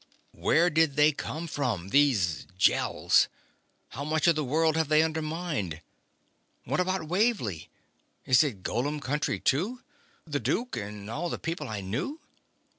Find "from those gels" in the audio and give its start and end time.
1.45-3.27